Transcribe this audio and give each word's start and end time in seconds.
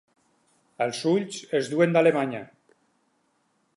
Els 0.85 1.01
ulls 1.11 1.37
els 1.59 1.69
duen 1.75 1.93
d'Alemanya. 1.97 2.41